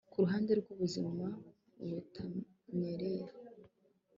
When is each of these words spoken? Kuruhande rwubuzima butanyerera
Kuruhande 0.11 0.51
rwubuzima 0.59 1.09
butanyerera 1.87 3.27